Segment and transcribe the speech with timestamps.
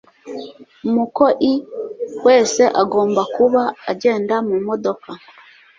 [0.87, 1.51] umukoi
[2.25, 5.09] wese agomba kuba agenda mumodoka